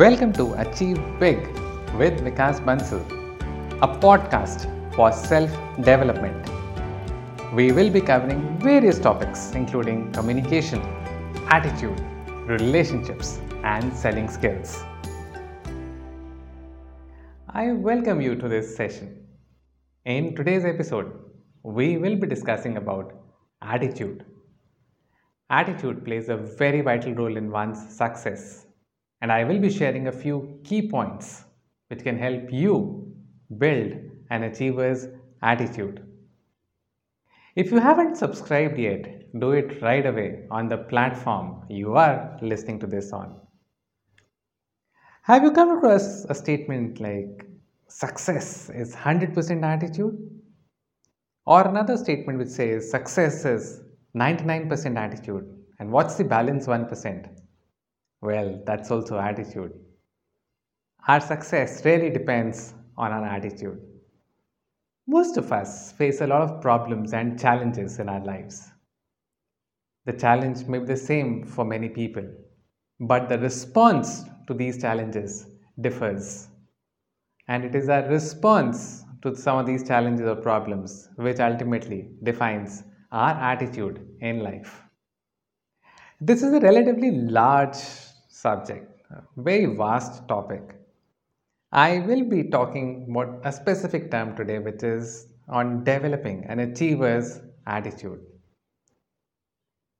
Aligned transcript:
Welcome 0.00 0.32
to 0.34 0.54
Achieve 0.54 0.98
Big 1.18 1.40
with 2.00 2.20
Vikas 2.26 2.58
Bansal, 2.66 3.02
a 3.82 3.88
podcast 4.04 4.62
for 4.94 5.12
self 5.12 5.50
development. 5.88 6.48
We 7.52 7.72
will 7.72 7.90
be 7.90 8.00
covering 8.00 8.40
various 8.60 8.98
topics 8.98 9.50
including 9.52 10.10
communication, 10.12 10.80
attitude, 11.48 12.00
relationships, 12.46 13.40
and 13.62 13.92
selling 13.94 14.30
skills. 14.30 14.82
I 17.50 17.72
welcome 17.72 18.22
you 18.22 18.36
to 18.36 18.48
this 18.48 18.74
session. 18.74 19.26
In 20.06 20.34
today's 20.34 20.64
episode, 20.64 21.12
we 21.62 21.98
will 21.98 22.16
be 22.16 22.26
discussing 22.26 22.78
about 22.78 23.12
attitude. 23.60 24.24
Attitude 25.50 26.06
plays 26.06 26.30
a 26.30 26.38
very 26.38 26.80
vital 26.80 27.12
role 27.12 27.36
in 27.36 27.50
one's 27.50 27.86
success, 27.94 28.64
and 29.20 29.30
I 29.30 29.44
will 29.44 29.58
be 29.58 29.70
sharing 29.70 30.06
a 30.06 30.12
few 30.12 30.60
key 30.64 30.88
points 30.88 31.44
which 31.88 32.02
can 32.02 32.18
help 32.18 32.52
you 32.52 33.12
build 33.58 33.92
an 34.30 34.44
achiever's 34.44 35.08
attitude. 35.42 36.06
If 37.56 37.72
you 37.72 37.78
haven't 37.78 38.16
subscribed 38.16 38.78
yet, 38.78 39.30
do 39.38 39.52
it 39.52 39.82
right 39.82 40.06
away 40.06 40.46
on 40.50 40.68
the 40.68 40.78
platform 40.78 41.64
you 41.68 41.94
are 41.94 42.38
listening 42.40 42.78
to 42.80 42.86
this 42.86 43.12
on. 43.12 43.34
Have 45.22 45.42
you 45.42 45.52
come 45.52 45.76
across 45.76 46.24
a 46.24 46.34
statement 46.34 47.00
like 47.00 47.46
success 47.88 48.70
is 48.70 48.94
100% 48.94 49.64
attitude? 49.64 50.16
Or 51.46 51.66
another 51.66 51.96
statement 51.96 52.38
which 52.38 52.48
says 52.48 52.90
success 52.90 53.44
is 53.44 53.82
99% 54.16 54.96
attitude. 54.96 55.44
And 55.78 55.90
what's 55.90 56.14
the 56.14 56.24
balance 56.24 56.66
1%? 56.66 57.28
Well, 58.22 58.62
that's 58.66 58.90
also 58.90 59.18
attitude. 59.18 59.72
Our 61.08 61.20
success 61.20 61.84
really 61.84 62.10
depends 62.10 62.74
on 62.96 63.12
our 63.12 63.24
attitude. 63.24 63.80
Most 65.06 65.36
of 65.36 65.52
us 65.52 65.92
face 65.92 66.20
a 66.20 66.26
lot 66.26 66.42
of 66.42 66.60
problems 66.60 67.12
and 67.12 67.40
challenges 67.40 67.98
in 67.98 68.08
our 68.08 68.24
lives. 68.24 68.70
The 70.04 70.12
challenge 70.12 70.66
may 70.66 70.78
be 70.78 70.84
the 70.86 70.96
same 70.96 71.44
for 71.46 71.64
many 71.64 71.88
people, 71.88 72.28
but 73.00 73.28
the 73.28 73.38
response 73.38 74.24
to 74.46 74.54
these 74.54 74.80
challenges 74.80 75.46
differs. 75.80 76.48
And 77.48 77.64
it 77.64 77.74
is 77.74 77.88
our 77.88 78.08
response 78.08 79.04
to 79.22 79.34
some 79.34 79.58
of 79.58 79.66
these 79.66 79.86
challenges 79.86 80.26
or 80.26 80.36
problems 80.36 81.08
which 81.16 81.40
ultimately 81.40 82.10
defines 82.22 82.84
our 83.12 83.32
attitude 83.32 84.06
in 84.20 84.40
life. 84.40 84.82
This 86.20 86.42
is 86.42 86.52
a 86.52 86.60
relatively 86.60 87.10
large 87.10 87.78
subject, 88.30 88.90
very 89.36 89.66
vast 89.66 90.26
topic. 90.28 90.76
I 91.72 92.00
will 92.00 92.24
be 92.24 92.44
talking 92.44 93.06
about 93.10 93.40
a 93.44 93.52
specific 93.52 94.10
term 94.10 94.34
today, 94.36 94.58
which 94.58 94.82
is 94.82 95.28
on 95.48 95.84
developing 95.84 96.44
an 96.46 96.60
achiever's 96.60 97.40
attitude. 97.66 98.20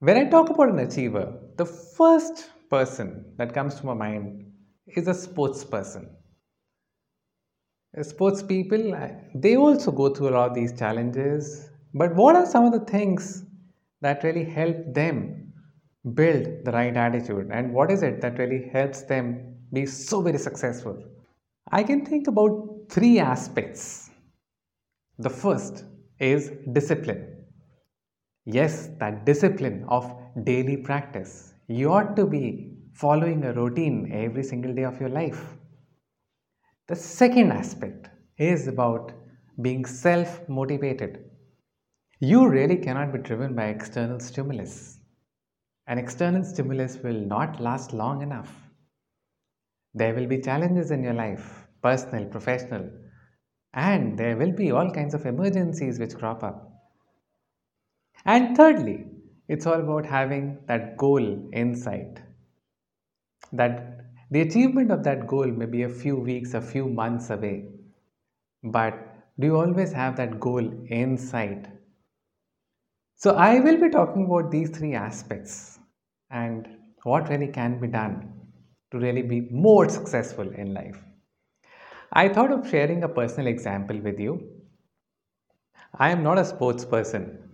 When 0.00 0.16
I 0.16 0.24
talk 0.28 0.50
about 0.50 0.68
an 0.68 0.78
achiever, 0.78 1.40
the 1.56 1.64
first 1.66 2.50
person 2.68 3.24
that 3.38 3.54
comes 3.54 3.76
to 3.76 3.86
my 3.86 3.94
mind 3.94 4.52
is 4.86 5.08
a 5.08 5.14
sports 5.14 5.64
person. 5.64 6.10
Sports 8.02 8.42
people, 8.42 8.94
they 9.34 9.56
also 9.56 9.90
go 9.90 10.10
through 10.10 10.28
a 10.28 10.34
lot 10.36 10.50
of 10.50 10.54
these 10.54 10.78
challenges 10.78 11.70
but 11.94 12.14
what 12.14 12.36
are 12.36 12.44
some 12.44 12.66
of 12.66 12.72
the 12.72 12.84
things 12.84 13.44
that 14.02 14.22
really 14.22 14.44
help 14.44 14.76
them 14.92 15.45
build 16.14 16.64
the 16.64 16.72
right 16.72 16.96
attitude? 16.96 17.50
And 17.50 17.72
what 17.72 17.90
is 17.90 18.02
it 18.02 18.20
that 18.20 18.38
really 18.38 18.68
helps 18.68 19.02
them 19.02 19.56
be 19.72 19.86
so 19.86 20.22
very 20.22 20.38
successful? 20.38 21.02
I 21.70 21.82
can 21.82 22.04
think 22.04 22.28
about 22.28 22.86
three 22.88 23.18
aspects. 23.18 24.10
The 25.18 25.28
first 25.28 25.84
is 26.18 26.52
discipline. 26.72 27.44
Yes, 28.46 28.88
that 28.98 29.26
discipline 29.26 29.84
of 29.88 30.10
daily 30.44 30.78
practice. 30.78 31.52
You 31.68 31.92
ought 31.92 32.16
to 32.16 32.26
be 32.26 32.72
following 32.94 33.44
a 33.44 33.52
routine 33.52 34.10
every 34.10 34.42
single 34.42 34.72
day 34.72 34.84
of 34.84 34.98
your 34.98 35.10
life. 35.10 35.54
The 36.86 36.96
second 36.96 37.52
aspect 37.52 38.08
is 38.38 38.66
about 38.66 39.12
being 39.60 39.84
self 39.84 40.48
motivated. 40.48 41.30
You 42.20 42.48
really 42.48 42.76
cannot 42.76 43.12
be 43.12 43.18
driven 43.18 43.54
by 43.54 43.66
external 43.66 44.20
stimulus. 44.20 44.95
An 45.86 45.98
external 45.98 46.44
stimulus 46.44 46.98
will 46.98 47.20
not 47.20 47.60
last 47.60 47.92
long 47.92 48.22
enough. 48.22 48.52
There 49.94 50.14
will 50.14 50.26
be 50.26 50.40
challenges 50.40 50.90
in 50.90 51.02
your 51.02 51.14
life, 51.14 51.66
personal, 51.82 52.26
professional, 52.26 52.90
and 53.72 54.18
there 54.18 54.36
will 54.36 54.52
be 54.52 54.72
all 54.72 54.90
kinds 54.90 55.14
of 55.14 55.26
emergencies 55.26 55.98
which 55.98 56.16
crop 56.16 56.42
up. 56.42 56.72
And 58.24 58.56
thirdly, 58.56 59.06
it's 59.48 59.66
all 59.66 59.80
about 59.80 60.06
having 60.06 60.58
that 60.66 60.96
goal 60.96 61.48
in 61.52 61.74
sight. 61.76 62.20
That 63.52 64.06
the 64.30 64.40
achievement 64.40 64.90
of 64.90 65.04
that 65.04 65.26
goal 65.26 65.46
may 65.46 65.66
be 65.66 65.82
a 65.84 65.88
few 65.88 66.16
weeks, 66.16 66.54
a 66.54 66.60
few 66.60 66.88
months 66.88 67.30
away. 67.30 67.68
But 68.64 68.94
do 69.38 69.46
you 69.46 69.56
always 69.56 69.92
have 69.92 70.16
that 70.16 70.40
goal 70.40 70.86
in 70.88 71.16
sight? 71.16 71.68
So, 73.16 73.32
I 73.34 73.58
will 73.60 73.78
be 73.80 73.90
talking 73.90 74.26
about 74.26 74.50
these 74.52 74.70
three 74.70 74.94
aspects 74.94 75.78
and 76.30 76.68
what 77.02 77.28
really 77.28 77.48
can 77.48 77.80
be 77.80 77.88
done 77.88 78.32
to 78.92 78.98
really 78.98 79.22
be 79.22 79.40
more 79.50 79.88
successful 79.88 80.48
in 80.48 80.72
life. 80.72 81.02
I 82.12 82.28
thought 82.30 82.50
of 82.50 82.68
sharing 82.68 83.04
a 83.04 83.08
personal 83.08 83.46
example 83.46 84.00
with 84.00 84.18
you. 84.18 84.64
I 85.98 86.10
am 86.10 86.22
not 86.22 86.38
a 86.38 86.44
sports 86.44 86.84
person. 86.84 87.50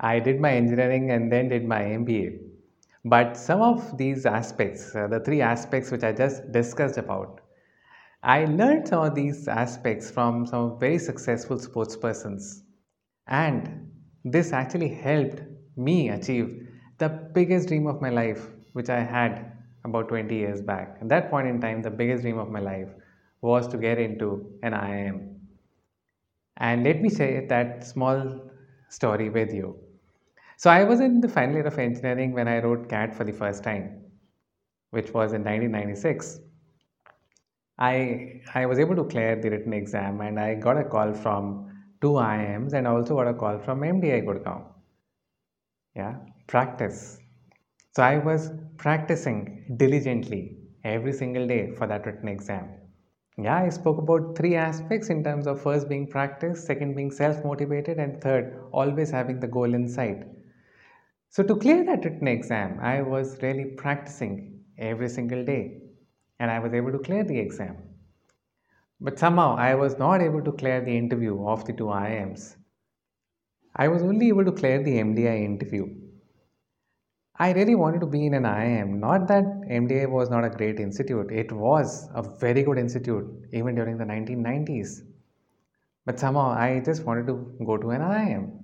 I 0.00 0.20
did 0.20 0.40
my 0.40 0.52
engineering 0.52 1.10
and 1.10 1.32
then 1.32 1.48
did 1.50 1.66
my 1.66 1.84
MBA. 1.84 2.40
But 3.04 3.36
some 3.36 3.62
of 3.62 3.98
these 3.98 4.26
aspects, 4.26 4.94
uh, 4.96 5.08
the 5.08 5.20
three 5.20 5.42
aspects 5.42 5.90
which 5.90 6.04
I 6.04 6.12
just 6.12 6.50
discussed 6.52 6.98
about, 6.98 7.40
I 8.22 8.46
learned 8.46 8.88
some 8.88 9.04
of 9.04 9.14
these 9.14 9.48
aspects 9.48 10.10
from 10.10 10.46
some 10.46 10.78
very 10.80 10.98
successful 10.98 11.58
sports 11.58 11.96
persons. 11.96 12.64
And 13.26 13.90
this 14.32 14.52
actually 14.52 14.88
helped 14.88 15.42
me 15.76 16.10
achieve 16.10 16.68
the 16.98 17.08
biggest 17.08 17.68
dream 17.68 17.86
of 17.86 18.00
my 18.02 18.10
life, 18.10 18.48
which 18.72 18.90
I 18.90 19.00
had 19.00 19.52
about 19.84 20.08
20 20.08 20.34
years 20.34 20.60
back. 20.62 20.98
At 21.00 21.08
that 21.10 21.30
point 21.30 21.48
in 21.48 21.60
time, 21.60 21.82
the 21.82 21.90
biggest 21.90 22.22
dream 22.22 22.38
of 22.38 22.50
my 22.50 22.60
life 22.60 22.88
was 23.40 23.68
to 23.68 23.78
get 23.78 23.98
into 23.98 24.58
an 24.62 24.74
IIM. 24.74 25.36
And 26.56 26.84
let 26.84 27.00
me 27.02 27.08
share 27.10 27.46
that 27.48 27.86
small 27.86 28.50
story 28.88 29.28
with 29.30 29.52
you. 29.54 29.78
So, 30.56 30.70
I 30.70 30.84
was 30.84 31.00
in 31.00 31.20
the 31.20 31.28
final 31.28 31.56
year 31.56 31.66
of 31.66 31.78
engineering 31.78 32.32
when 32.32 32.48
I 32.48 32.60
wrote 32.60 32.88
CAT 32.88 33.14
for 33.14 33.24
the 33.24 33.32
first 33.32 33.62
time, 33.64 34.04
which 34.90 35.12
was 35.14 35.32
in 35.34 35.44
1996. 35.44 36.40
I, 37.78 38.42
I 38.54 38.66
was 38.66 38.78
able 38.78 38.96
to 38.96 39.04
clear 39.04 39.36
the 39.36 39.50
written 39.50 39.72
exam 39.72 40.20
and 40.20 40.40
I 40.40 40.54
got 40.54 40.78
a 40.78 40.84
call 40.84 41.12
from 41.14 41.65
two 42.00 42.18
IIMs 42.18 42.72
and 42.74 42.86
also 42.86 43.16
got 43.16 43.28
a 43.28 43.34
call 43.34 43.58
from 43.58 43.84
MDI 43.84 44.20
Gurgaon. 44.22 44.64
Yeah, 45.96 46.18
practice. 46.46 47.18
So 47.96 48.02
I 48.02 48.18
was 48.18 48.50
practicing 48.78 49.74
diligently 49.76 50.58
every 50.84 51.12
single 51.12 51.46
day 51.46 51.72
for 51.72 51.86
that 51.88 52.06
written 52.06 52.28
exam. 52.28 52.70
Yeah, 53.38 53.56
I 53.56 53.70
spoke 53.70 53.98
about 53.98 54.36
three 54.36 54.54
aspects 54.56 55.10
in 55.10 55.24
terms 55.24 55.46
of 55.46 55.60
first 55.60 55.88
being 55.88 56.06
practice, 56.08 56.64
second 56.66 56.94
being 56.94 57.10
self 57.10 57.44
motivated, 57.44 57.98
and 57.98 58.20
third, 58.20 58.58
always 58.72 59.10
having 59.10 59.40
the 59.40 59.48
goal 59.48 59.74
in 59.74 59.88
sight. 59.88 60.24
So, 61.28 61.44
to 61.44 61.54
clear 61.54 61.84
that 61.84 62.04
written 62.04 62.26
exam, 62.26 62.80
I 62.80 63.00
was 63.02 63.40
really 63.40 63.66
practicing 63.76 64.64
every 64.76 65.08
single 65.08 65.44
day 65.44 65.82
and 66.40 66.50
I 66.50 66.58
was 66.58 66.74
able 66.74 66.90
to 66.92 66.98
clear 66.98 67.22
the 67.22 67.38
exam. 67.38 67.85
But 69.00 69.18
somehow 69.18 69.56
I 69.56 69.74
was 69.74 69.98
not 69.98 70.22
able 70.22 70.42
to 70.42 70.52
clear 70.52 70.80
the 70.80 70.96
interview 70.96 71.46
of 71.46 71.64
the 71.66 71.72
two 71.72 71.84
IIMs. 71.84 72.56
I 73.74 73.88
was 73.88 74.02
only 74.02 74.28
able 74.28 74.44
to 74.46 74.52
clear 74.52 74.82
the 74.82 74.98
MDI 74.98 75.44
interview. 75.44 75.94
I 77.38 77.52
really 77.52 77.74
wanted 77.74 78.00
to 78.00 78.06
be 78.06 78.24
in 78.24 78.32
an 78.32 78.44
IIM. 78.44 78.98
Not 78.98 79.28
that 79.28 79.44
MDI 79.44 80.08
was 80.08 80.30
not 80.30 80.44
a 80.44 80.48
great 80.48 80.80
institute, 80.80 81.30
it 81.30 81.52
was 81.52 82.08
a 82.14 82.22
very 82.22 82.62
good 82.62 82.78
institute 82.78 83.26
even 83.52 83.74
during 83.74 83.98
the 83.98 84.04
1990s. 84.04 85.02
But 86.06 86.18
somehow 86.18 86.50
I 86.52 86.80
just 86.80 87.04
wanted 87.04 87.26
to 87.26 87.34
go 87.66 87.76
to 87.76 87.90
an 87.90 88.00
IIM. 88.00 88.62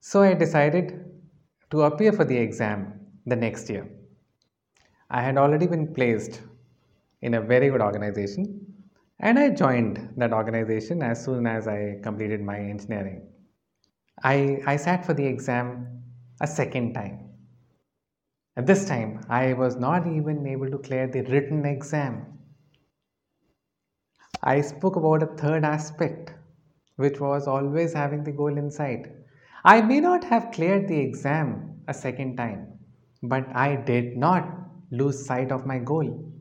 So 0.00 0.22
I 0.22 0.34
decided 0.34 1.06
to 1.70 1.82
appear 1.82 2.12
for 2.12 2.26
the 2.26 2.36
exam 2.36 3.00
the 3.24 3.36
next 3.36 3.70
year. 3.70 3.88
I 5.08 5.22
had 5.22 5.38
already 5.38 5.66
been 5.66 5.94
placed 5.94 6.42
in 7.22 7.32
a 7.34 7.40
very 7.40 7.70
good 7.70 7.80
organization 7.80 8.68
and 9.20 9.38
I 9.38 9.50
joined 9.50 10.14
that 10.16 10.32
organization 10.32 11.02
as 11.02 11.24
soon 11.24 11.46
as 11.46 11.66
I 11.66 11.98
completed 12.02 12.40
my 12.40 12.58
engineering. 12.58 13.22
I, 14.22 14.60
I 14.66 14.76
sat 14.76 15.04
for 15.04 15.14
the 15.14 15.26
exam 15.26 16.02
a 16.40 16.46
second 16.46 16.94
time. 16.94 17.28
At 18.56 18.66
this 18.66 18.84
time, 18.86 19.24
I 19.28 19.52
was 19.52 19.76
not 19.76 20.06
even 20.06 20.46
able 20.46 20.70
to 20.70 20.78
clear 20.78 21.06
the 21.06 21.22
written 21.22 21.64
exam. 21.64 22.26
I 24.42 24.60
spoke 24.60 24.96
about 24.96 25.22
a 25.22 25.26
third 25.26 25.64
aspect, 25.64 26.32
which 26.96 27.20
was 27.20 27.46
always 27.46 27.92
having 27.92 28.24
the 28.24 28.32
goal 28.32 28.56
in 28.56 28.70
sight. 28.70 29.06
I 29.64 29.80
may 29.80 30.00
not 30.00 30.24
have 30.24 30.52
cleared 30.52 30.88
the 30.88 30.98
exam 30.98 31.82
a 31.88 31.94
second 31.94 32.36
time, 32.36 32.78
but 33.22 33.46
I 33.54 33.76
did 33.76 34.16
not 34.16 34.48
lose 34.90 35.24
sight 35.26 35.50
of 35.50 35.66
my 35.66 35.78
goal. 35.78 36.32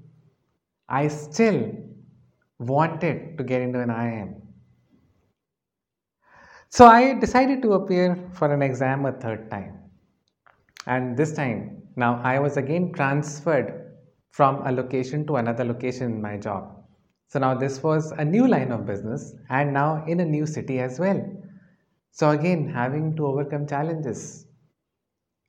I 0.89 1.07
still 1.07 1.71
wanted 2.59 3.38
to 3.38 3.44
get 3.44 3.62
into 3.62 3.80
an 3.80 3.89
IIM. 3.89 4.42
So 6.69 6.86
I 6.86 7.13
decided 7.13 7.62
to 7.62 7.74
appear 7.74 8.18
for 8.33 8.54
an 8.54 8.62
exam 8.62 9.06
a 9.06 9.12
third 9.12 9.50
time. 9.50 9.80
And 10.86 11.15
this 11.18 11.33
time, 11.33 11.83
now 11.95 12.21
I 12.24 12.39
was 12.39 12.57
again 12.57 12.92
transferred 12.94 13.94
from 14.31 14.65
a 14.68 14.71
location 14.71 15.25
to 15.27 15.38
another 15.38 15.63
location 15.63 16.12
in 16.12 16.21
my 16.21 16.38
job. 16.38 16.77
So 17.30 17.39
now 17.39 17.56
this 17.56 17.83
was 17.83 18.12
a 18.12 18.24
new 18.24 18.48
line 18.48 18.71
of 18.71 18.86
business 18.86 19.33
and 19.50 19.74
now 19.74 20.03
in 20.07 20.19
a 20.19 20.25
new 20.25 20.45
city 20.45 20.80
as 20.80 21.00
well. 21.00 21.21
So 22.12 22.30
again, 22.31 22.69
having 22.69 23.15
to 23.18 23.27
overcome 23.27 23.68
challenges. 23.68 24.45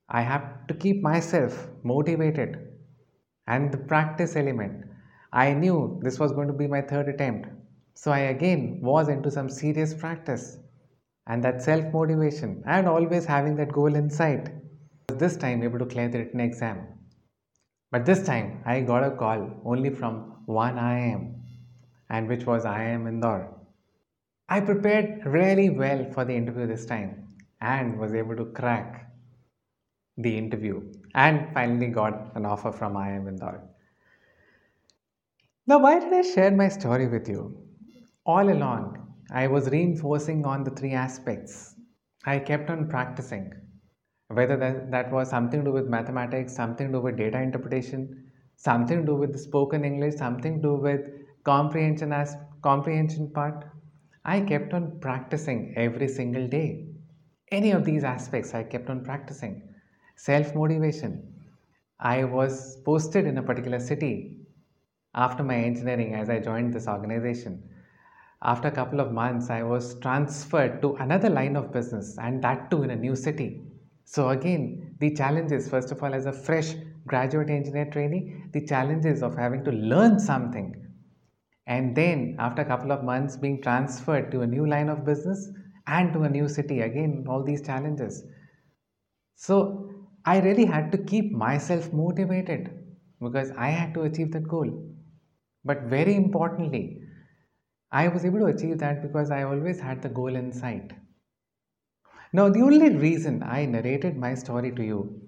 I 0.09 0.21
have 0.21 0.67
to 0.67 0.73
keep 0.73 1.01
myself 1.01 1.69
motivated 1.83 2.67
and 3.47 3.71
the 3.71 3.77
practice 3.77 4.35
element. 4.35 4.88
I 5.31 5.53
knew 5.53 5.99
this 6.01 6.19
was 6.19 6.31
going 6.31 6.47
to 6.47 6.53
be 6.53 6.67
my 6.67 6.81
third 6.81 7.07
attempt. 7.07 7.49
So 7.93 8.11
I 8.11 8.19
again 8.35 8.79
was 8.81 9.09
into 9.09 9.29
some 9.29 9.49
serious 9.49 9.93
practice 9.93 10.57
and 11.27 11.43
that 11.43 11.61
self 11.61 11.93
motivation 11.93 12.63
and 12.65 12.87
always 12.87 13.25
having 13.25 13.55
that 13.57 13.71
goal 13.71 13.93
in 13.93 14.09
sight. 14.09 14.49
This 15.07 15.37
time 15.37 15.63
able 15.63 15.79
to 15.79 15.85
clear 15.85 16.09
the 16.09 16.19
written 16.19 16.39
exam. 16.39 16.87
But 17.91 18.05
this 18.05 18.23
time 18.23 18.63
I 18.65 18.81
got 18.81 19.03
a 19.03 19.11
call 19.11 19.61
only 19.65 19.89
from 19.89 20.43
one 20.45 20.75
IIM 20.75 21.35
and 22.09 22.27
which 22.27 22.45
was 22.45 22.65
IIM 22.65 23.07
Indore. 23.07 23.55
I 24.47 24.61
prepared 24.61 25.25
really 25.25 25.69
well 25.69 26.09
for 26.11 26.25
the 26.25 26.35
interview 26.35 26.65
this 26.65 26.85
time 26.85 27.27
and 27.61 27.99
was 27.99 28.15
able 28.15 28.35
to 28.35 28.45
crack 28.45 29.11
the 30.17 30.37
interview 30.37 30.81
and 31.13 31.53
finally 31.53 31.87
got 31.87 32.35
an 32.35 32.45
offer 32.45 32.71
from 32.71 32.93
IIM 32.93 33.27
Indore. 33.27 33.63
Now, 35.69 35.77
why 35.77 35.99
did 35.99 36.11
I 36.11 36.23
share 36.23 36.49
my 36.49 36.67
story 36.67 37.05
with 37.05 37.29
you? 37.29 37.55
All 38.25 38.49
along, 38.49 39.13
I 39.29 39.45
was 39.45 39.69
reinforcing 39.69 40.43
on 40.43 40.63
the 40.63 40.71
three 40.71 40.93
aspects. 40.93 41.75
I 42.25 42.39
kept 42.39 42.71
on 42.71 42.89
practicing, 42.89 43.53
whether 44.29 44.57
that, 44.57 44.89
that 44.89 45.11
was 45.11 45.29
something 45.29 45.59
to 45.59 45.65
do 45.65 45.71
with 45.71 45.85
mathematics, 45.85 46.55
something 46.55 46.87
to 46.87 46.93
do 46.93 47.01
with 47.01 47.17
data 47.17 47.39
interpretation, 47.39 48.31
something 48.55 49.01
to 49.01 49.05
do 49.05 49.13
with 49.13 49.39
spoken 49.39 49.85
English, 49.85 50.15
something 50.15 50.55
to 50.55 50.61
do 50.69 50.73
with 50.73 51.01
comprehension 51.43 52.13
as 52.13 52.35
comprehension 52.63 53.29
part. 53.29 53.63
I 54.25 54.41
kept 54.41 54.73
on 54.73 54.99
practicing 54.99 55.75
every 55.77 56.07
single 56.07 56.47
day. 56.47 56.87
Any 57.51 57.69
of 57.73 57.85
these 57.85 58.03
aspects 58.03 58.55
I 58.55 58.63
kept 58.63 58.89
on 58.89 59.03
practicing. 59.03 59.69
Self 60.15 60.55
motivation. 60.55 61.31
I 61.99 62.23
was 62.23 62.77
posted 62.77 63.27
in 63.27 63.37
a 63.37 63.43
particular 63.43 63.79
city 63.79 64.39
after 65.13 65.43
my 65.43 65.55
engineering 65.55 66.13
as 66.15 66.29
I 66.29 66.39
joined 66.39 66.73
this 66.73 66.87
organization 66.87 67.63
after 68.41 68.69
a 68.69 68.71
couple 68.71 68.99
of 69.01 69.11
months, 69.11 69.49
I 69.49 69.63
was 69.63 69.99
transferred 69.99 70.81
to 70.81 70.95
another 70.95 71.29
line 71.29 71.55
of 71.57 71.73
business 71.73 72.17
and 72.17 72.41
that 72.43 72.71
too 72.71 72.83
in 72.83 72.89
a 72.91 72.95
new 72.95 73.15
city. 73.15 73.61
So, 74.05 74.29
again, 74.29 74.95
the 74.99 75.13
challenges, 75.13 75.69
first 75.69 75.91
of 75.91 76.01
all, 76.01 76.13
as 76.13 76.25
a 76.25 76.33
fresh 76.33 76.73
graduate 77.05 77.49
engineer 77.49 77.85
trainee, 77.91 78.43
the 78.53 78.65
challenges 78.65 79.21
of 79.21 79.35
having 79.35 79.63
to 79.65 79.71
learn 79.71 80.19
something. 80.19 80.75
And 81.67 81.95
then, 81.95 82.35
after 82.39 82.61
a 82.61 82.65
couple 82.65 82.91
of 82.91 83.03
months, 83.03 83.37
being 83.37 83.61
transferred 83.61 84.31
to 84.31 84.41
a 84.41 84.47
new 84.47 84.65
line 84.65 84.89
of 84.89 85.05
business 85.05 85.49
and 85.87 86.13
to 86.13 86.23
a 86.23 86.29
new 86.29 86.47
city, 86.47 86.81
again, 86.81 87.25
all 87.27 87.43
these 87.43 87.61
challenges. 87.61 88.23
So, 89.35 89.89
I 90.25 90.39
really 90.39 90.65
had 90.65 90.91
to 90.91 90.97
keep 90.97 91.31
myself 91.31 91.91
motivated 91.91 92.69
because 93.19 93.51
I 93.51 93.69
had 93.69 93.93
to 93.95 94.03
achieve 94.03 94.31
that 94.33 94.47
goal. 94.47 94.69
But 95.69 95.83
very 95.83 96.15
importantly, 96.15 96.99
I 97.91 98.07
was 98.07 98.25
able 98.25 98.39
to 98.39 98.47
achieve 98.47 98.79
that 98.79 99.03
because 99.03 99.29
I 99.29 99.43
always 99.43 99.79
had 99.79 100.01
the 100.01 100.09
goal 100.09 100.35
in 100.35 100.51
sight. 100.51 100.93
Now, 102.33 102.49
the 102.49 102.61
only 102.61 102.89
reason 102.95 103.43
I 103.43 103.65
narrated 103.65 104.17
my 104.17 104.33
story 104.33 104.71
to 104.71 104.83
you 104.83 105.21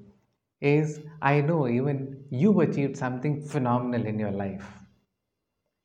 is 0.59 1.01
I 1.21 1.41
know 1.41 1.67
even 1.67 2.25
you 2.31 2.59
achieved 2.61 2.97
something 2.97 3.45
phenomenal 3.45 4.07
in 4.07 4.17
your 4.17 4.31
life. 4.31 4.65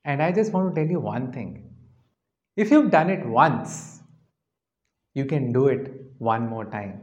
And 0.06 0.23
I 0.23 0.32
just 0.32 0.55
want 0.55 0.75
to 0.75 0.81
tell 0.81 0.91
you 0.91 1.00
one 1.00 1.32
thing 1.32 1.75
if 2.56 2.70
you've 2.70 2.91
done 2.91 3.11
it 3.11 3.26
once, 3.26 4.00
you 5.12 5.26
can 5.26 5.52
do 5.52 5.67
it 5.69 5.93
one 6.17 6.49
more 6.49 6.64
time. 6.64 7.02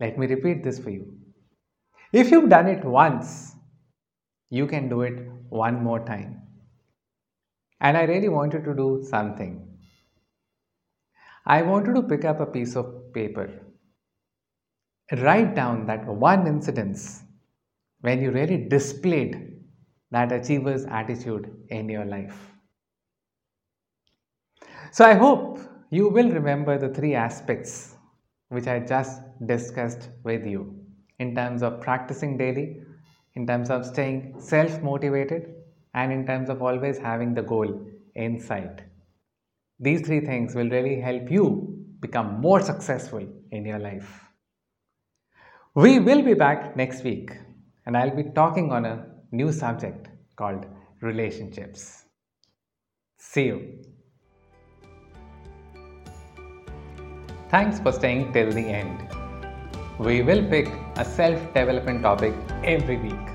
Let 0.00 0.18
me 0.18 0.26
repeat 0.26 0.64
this 0.64 0.78
for 0.78 0.88
you. 0.88 1.12
If 2.10 2.30
you've 2.30 2.48
done 2.48 2.68
it 2.68 2.86
once, 2.86 3.54
you 4.50 4.66
can 4.66 4.88
do 4.90 5.00
it 5.02 5.18
one 5.48 5.82
more 5.82 6.00
time 6.04 6.42
and 7.80 7.96
I 7.96 8.04
really 8.04 8.28
wanted 8.28 8.64
to 8.64 8.74
do 8.76 9.02
something. 9.02 9.76
I 11.44 11.60
wanted 11.60 11.96
to 11.96 12.02
pick 12.04 12.24
up 12.24 12.40
a 12.40 12.46
piece 12.46 12.74
of 12.76 13.12
paper, 13.12 13.50
write 15.18 15.54
down 15.54 15.84
that 15.84 16.06
one 16.06 16.46
incidence 16.46 17.22
when 18.00 18.22
you 18.22 18.30
really 18.30 18.68
displayed 18.68 19.62
that 20.10 20.32
achiever's 20.32 20.86
attitude 20.86 21.66
in 21.68 21.88
your 21.88 22.06
life. 22.06 22.54
So 24.92 25.04
I 25.04 25.14
hope 25.14 25.58
you 25.90 26.08
will 26.08 26.30
remember 26.30 26.78
the 26.78 26.88
three 26.94 27.14
aspects 27.14 27.96
which 28.48 28.66
I 28.66 28.80
just 28.80 29.22
discussed 29.46 30.08
with 30.22 30.46
you 30.46 30.84
in 31.18 31.34
terms 31.34 31.62
of 31.62 31.80
practicing 31.80 32.36
daily, 32.36 32.82
in 33.34 33.46
terms 33.46 33.70
of 33.70 33.86
staying 33.86 34.34
self 34.38 34.82
motivated, 34.82 35.54
and 35.94 36.12
in 36.12 36.26
terms 36.26 36.48
of 36.48 36.62
always 36.62 36.98
having 36.98 37.34
the 37.34 37.42
goal 37.42 37.86
in 38.14 38.40
sight. 38.40 38.82
These 39.78 40.06
three 40.06 40.20
things 40.20 40.54
will 40.54 40.68
really 40.68 41.00
help 41.00 41.30
you 41.30 41.76
become 42.00 42.40
more 42.40 42.60
successful 42.60 43.26
in 43.50 43.64
your 43.64 43.78
life. 43.78 44.20
We 45.74 45.98
will 45.98 46.22
be 46.22 46.34
back 46.34 46.76
next 46.76 47.04
week 47.04 47.30
and 47.86 47.96
I'll 47.96 48.14
be 48.14 48.24
talking 48.34 48.72
on 48.72 48.84
a 48.84 49.06
new 49.30 49.52
subject 49.52 50.08
called 50.36 50.66
relationships. 51.00 52.04
See 53.18 53.44
you. 53.44 53.78
Thanks 57.48 57.80
for 57.80 57.92
staying 57.92 58.32
till 58.32 58.52
the 58.52 58.60
end. 58.60 59.19
We 60.08 60.22
will 60.22 60.44
pick 60.48 60.68
a 60.96 61.04
self 61.04 61.40
development 61.54 62.02
topic 62.02 62.34
every 62.64 62.96
week 62.96 63.30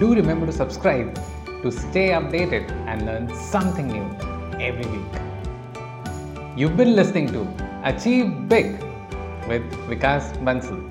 do 0.00 0.14
remember 0.14 0.46
to 0.46 0.52
subscribe 0.52 1.14
to 1.62 1.70
stay 1.70 2.08
updated 2.18 2.70
and 2.90 3.04
learn 3.04 3.24
something 3.34 3.88
new 3.88 4.06
every 4.68 4.86
week. 4.86 5.12
You've 6.56 6.76
been 6.76 6.96
listening 6.96 7.26
to 7.34 7.42
Achieve 7.84 8.48
Big 8.48 8.80
with 9.46 9.70
Vikas 9.90 10.32
Bansal. 10.42 10.89